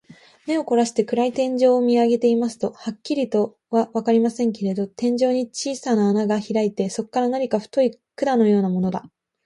[0.47, 9.03] 目をこらして、暗い天井を見あげていますと、はっきりとはわかりませんけれど、天井に小さな穴がひらいて、そこから何か太い管のようなものが、